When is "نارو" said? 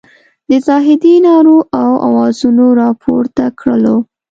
1.25-1.57